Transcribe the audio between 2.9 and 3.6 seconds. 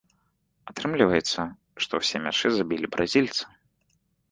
бразільцы.